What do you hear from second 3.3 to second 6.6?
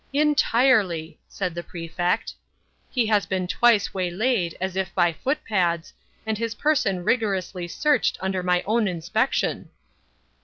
twice waylaid, as if by footpads, and his